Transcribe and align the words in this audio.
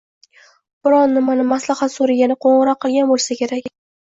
Biron 0.87 1.13
nimani 1.17 1.45
maslahat 1.51 1.93
so`ragani 1.97 2.39
qo`ng`iroq 2.47 2.81
qilgan 2.87 3.13
bo`lsa 3.15 3.39
kerak 3.45 3.71